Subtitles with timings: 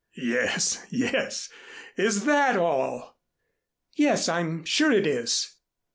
[0.17, 1.47] "Yes yes
[1.95, 3.19] is that all?"
[3.95, 5.53] "Yes, I'm sure it is."